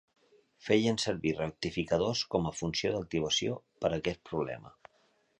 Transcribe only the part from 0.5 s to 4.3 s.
Feien servir rectificadors com a funció d'activació per aquest